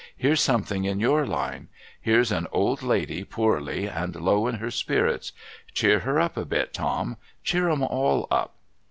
'Here's 0.17 0.41
some 0.41 0.63
thing 0.63 0.85
in 0.85 0.99
your 0.99 1.27
line. 1.27 1.67
Here's 2.01 2.31
an 2.31 2.47
old 2.51 2.81
lady 2.81 3.23
poorly 3.23 3.85
and 3.85 4.15
low 4.15 4.47
in 4.47 4.55
her 4.55 4.71
spirits. 4.71 5.31
Cheer 5.75 5.99
her 5.99 6.19
up 6.19 6.37
a 6.37 6.43
bit, 6.45 6.73
Tom. 6.73 7.17
Cheer 7.43 7.69
'em 7.69 7.83
all 7.83 8.27
up.' 8.31 8.55